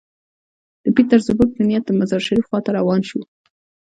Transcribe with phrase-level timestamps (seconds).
[0.83, 3.21] د پیټرزبورګ په نیت د مزار شریف خوا ته روان شو.